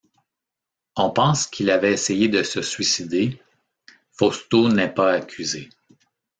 On 0.95 1.11
pense 1.11 1.45
qu’il 1.45 1.69
avait 1.69 1.93
essayé 1.93 2.27
de 2.27 2.41
se 2.41 2.63
suicider, 2.63 3.39
Fausto 4.13 4.67
n’est 4.67 4.91
pas 4.95 5.11
accusé. 5.11 5.69